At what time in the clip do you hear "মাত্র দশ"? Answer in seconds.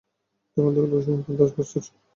1.09-1.51